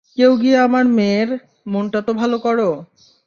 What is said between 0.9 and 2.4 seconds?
মেয়ের, মনটা তো ভালো